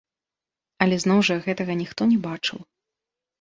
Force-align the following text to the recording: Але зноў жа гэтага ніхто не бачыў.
Але 0.85 0.95
зноў 1.03 1.19
жа 1.29 1.37
гэтага 1.49 1.77
ніхто 1.83 2.01
не 2.15 2.19
бачыў. 2.25 2.59